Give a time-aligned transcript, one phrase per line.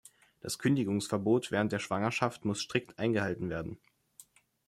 [0.39, 3.77] Das Kündigungsverbot während der Schwangerschaft muss strikt eingehalten werden.